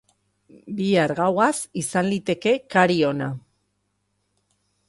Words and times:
Bihar, 0.79 1.13
gauaz, 1.19 1.51
izan 1.83 2.09
liteke 2.13 2.57
kari 2.77 2.99
ona. 3.13 3.29